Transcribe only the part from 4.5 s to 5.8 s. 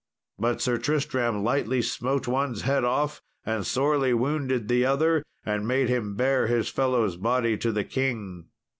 the other, and